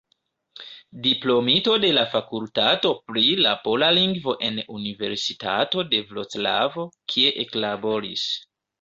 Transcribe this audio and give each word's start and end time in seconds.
Diplomito 1.07 1.75
de 1.83 1.91
la 1.97 2.05
fakultato 2.13 2.95
pri 3.11 3.23
la 3.49 3.53
pola 3.67 3.91
lingvo 3.99 4.37
en 4.51 4.59
Universitato 4.81 5.87
de 5.95 6.03
Vroclavo, 6.11 6.91
kie 7.15 7.39
eklaboris. 7.47 8.31